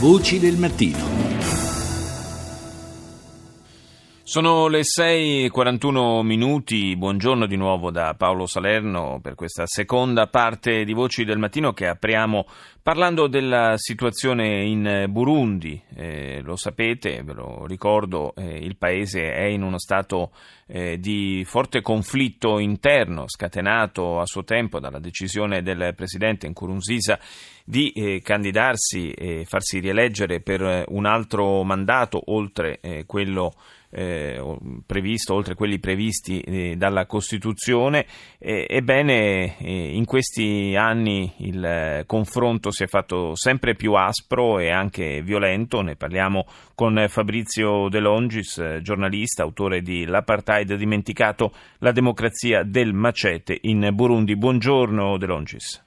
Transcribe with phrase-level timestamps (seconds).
[0.00, 1.24] Voci del mattino.
[4.26, 10.92] Sono le 6.41 minuti, buongiorno di nuovo da Paolo Salerno per questa seconda parte di
[10.92, 12.46] Voci del Mattino che apriamo
[12.82, 15.80] parlando della situazione in Burundi.
[15.94, 20.32] Eh, lo sapete, ve lo ricordo, eh, il paese è in uno stato
[20.66, 27.18] eh, di forte conflitto interno scatenato a suo tempo dalla decisione del presidente Nkurunziza
[27.64, 33.54] di eh, candidarsi e farsi rieleggere per un altro mandato oltre eh, quello
[33.96, 34.42] eh,
[34.84, 38.06] previsto, oltre quelli previsti eh, dalla Costituzione.
[38.38, 44.70] Eh, ebbene, in questi anni il eh, confronto si è fatto sempre più aspro e
[44.70, 45.80] anche violento.
[45.80, 52.92] Ne parliamo con Fabrizio De Longis, eh, giornalista, autore di L'apartheid dimenticato, la democrazia del
[52.92, 54.36] macete in Burundi.
[54.36, 55.83] Buongiorno De Longis.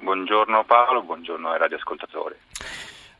[0.00, 2.34] Buongiorno Paolo, buongiorno ai radioascoltatori.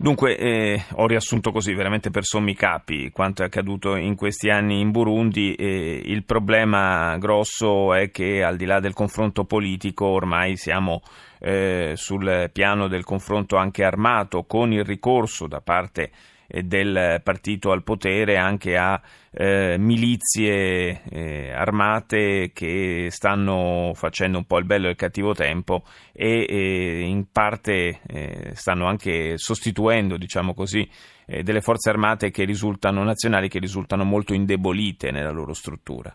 [0.01, 4.79] Dunque, eh, ho riassunto così, veramente per sommi capi, quanto è accaduto in questi anni
[4.79, 5.55] in Burundi.
[5.55, 11.03] Eh, il problema grosso è che al di là del confronto politico ormai siamo
[11.41, 16.13] eh, sul piano del confronto anche armato, con il ricorso da parte
[16.49, 24.59] del partito al potere anche a eh, milizie eh, armate che stanno facendo un po'
[24.59, 30.55] il bello e il cattivo tempo e, e in parte eh, stanno anche sostituendo, diciamo
[30.55, 30.89] così,
[31.27, 36.13] eh, delle forze armate che risultano nazionali che risultano molto indebolite nella loro struttura.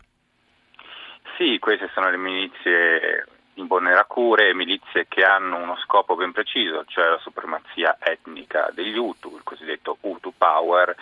[1.38, 3.24] Sì, queste sono le milizie
[3.54, 9.42] Imbonerakure, milizie che hanno uno scopo ben preciso, cioè la supremazia etnica degli Hutu, il
[9.44, 10.94] cosiddetto Hutu Power,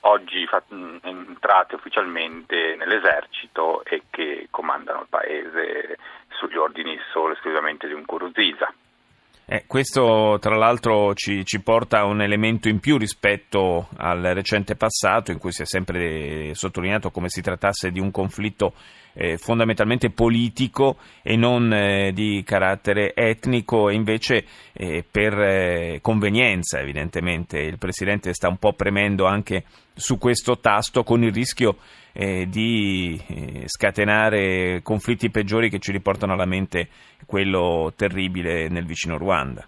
[0.00, 0.48] oggi
[1.02, 5.98] entrate ufficialmente nell'esercito e che comandano il paese
[6.28, 8.72] sugli ordini solo esclusivamente di un Kuruziza.
[9.52, 14.76] Eh, questo tra l'altro ci, ci, porta a un elemento in più rispetto al recente
[14.76, 18.74] passato in cui si è sempre sottolineato come si trattasse di un conflitto
[19.14, 26.80] eh, fondamentalmente politico e non eh, di carattere etnico e invece eh, per eh, convenienza
[26.80, 31.76] evidentemente il Presidente sta un po' premendo anche su questo tasto con il rischio
[32.12, 36.88] eh, di eh, scatenare conflitti peggiori che ci riportano alla mente
[37.26, 39.66] quello terribile nel vicino Ruanda.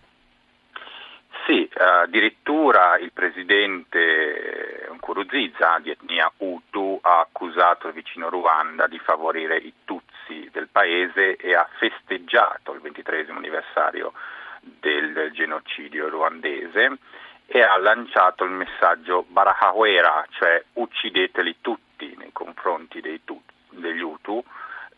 [1.83, 9.57] Sì, addirittura il presidente Nkurunziza di etnia Hutu ha accusato il vicino Ruanda di favorire
[9.57, 14.13] i Tutsi del paese e ha festeggiato il ventitresimo anniversario
[14.61, 16.99] del genocidio ruandese
[17.47, 24.43] e ha lanciato il messaggio Barahawera, cioè uccideteli tutti nei confronti tu, degli Hutu,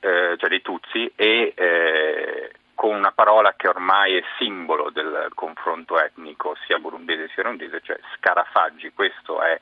[0.01, 2.53] eh, cioè dei Tutsi, e eh,
[2.85, 7.99] con una parola che ormai è simbolo del confronto etnico sia burundese sia rondese, cioè
[8.15, 9.59] scarafaggi, questo è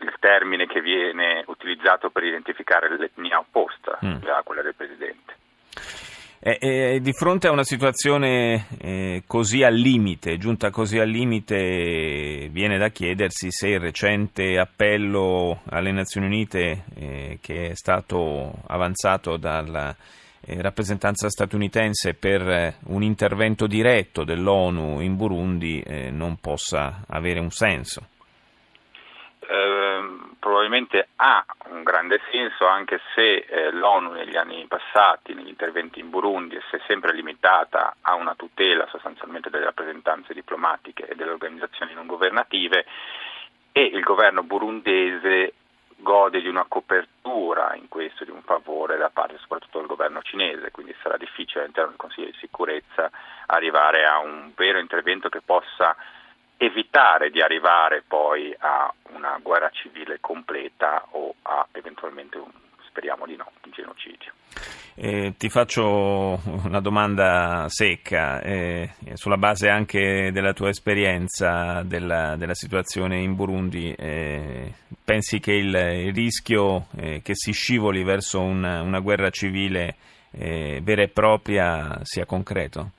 [0.00, 4.22] il termine che viene utilizzato per identificare l'etnia opposta mm.
[4.34, 5.36] a quella del presidente.
[6.40, 12.48] Eh, eh, di fronte a una situazione eh, così al limite, giunta così al limite,
[12.50, 19.36] viene da chiedersi se il recente appello alle Nazioni Unite eh, che è stato avanzato
[19.36, 19.94] dalla
[20.60, 28.08] rappresentanza statunitense per eh, un intervento diretto dell'ONU in Burundi non possa avere un senso.
[30.42, 36.10] Probabilmente ha un grande senso anche se eh, l'ONU negli anni passati, negli interventi in
[36.10, 41.94] Burundi, si è sempre limitata a una tutela sostanzialmente delle rappresentanze diplomatiche e delle organizzazioni
[41.94, 42.86] non governative
[43.70, 45.54] e il governo burundese
[46.02, 50.70] gode di una copertura in questo, di un favore da parte soprattutto del governo cinese,
[50.70, 53.10] quindi sarà difficile all'interno del Consiglio di sicurezza
[53.46, 55.96] arrivare a un vero intervento che possa
[56.56, 62.50] evitare di arrivare poi a una guerra civile completa o a eventualmente un,
[62.86, 64.32] speriamo di no, un genocidio.
[64.94, 72.54] Eh, ti faccio una domanda secca, eh, sulla base anche della tua esperienza della, della
[72.54, 74.72] situazione in Burundi, eh,
[75.04, 79.96] pensi che il, il rischio eh, che si scivoli verso una, una guerra civile
[80.32, 82.90] eh, vera e propria sia concreto?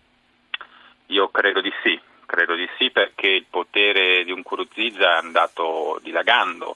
[1.07, 1.99] Io credo di sì,
[2.33, 6.75] Credo di sì perché il potere di un Nkurunziza è andato dilagando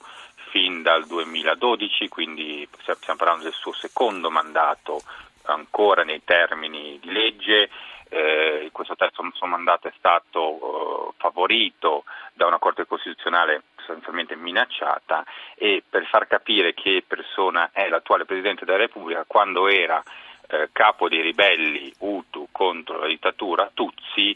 [0.57, 5.03] fin dal 2012, quindi stiamo parlando del suo secondo mandato
[5.43, 7.69] ancora nei termini di legge.
[8.09, 15.23] Eh, questo terzo suo mandato è stato eh, favorito da una Corte Costituzionale sostanzialmente minacciata
[15.53, 20.01] e per far capire che persona è l'attuale Presidente della Repubblica, quando era
[20.47, 24.35] eh, capo dei ribelli Hutu contro la dittatura Tutsi,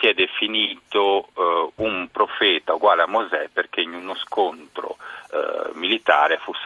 [0.00, 4.14] si è definito uh, un profeta uguale a Mosè perché in uno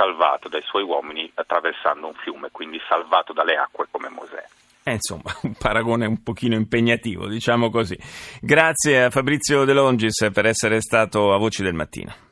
[0.01, 4.43] salvato dai suoi uomini attraversando un fiume, quindi salvato dalle acque come Mosè.
[4.83, 7.99] Eh, insomma, un paragone un pochino impegnativo, diciamo così.
[8.41, 12.29] Grazie a Fabrizio De Longis per essere stato a Voci del Mattino.